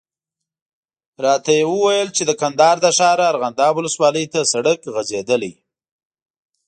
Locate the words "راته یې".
1.25-1.63